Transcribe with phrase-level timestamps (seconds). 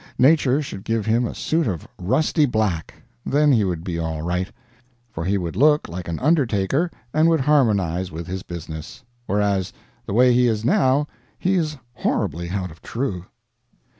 [0.17, 2.91] Nature should give him a suit of rusty black;
[3.23, 4.51] then he would be all right,
[5.11, 9.71] for he would look like an undertaker and would harmonize with his business; whereas
[10.07, 11.05] the way he is now
[11.37, 13.25] he is horribly out of true.